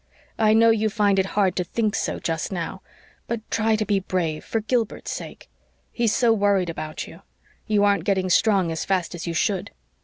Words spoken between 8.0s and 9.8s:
getting strong as fast as you should."